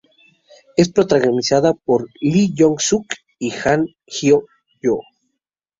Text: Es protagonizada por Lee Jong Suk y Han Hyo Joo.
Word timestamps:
Es 0.77 0.89
protagonizada 0.89 1.75
por 1.75 2.09
Lee 2.19 2.55
Jong 2.57 2.79
Suk 2.79 3.05
y 3.37 3.51
Han 3.63 3.85
Hyo 4.07 4.47
Joo. 4.81 5.03